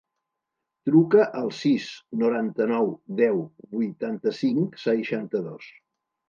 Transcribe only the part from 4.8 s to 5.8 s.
seixanta-dos.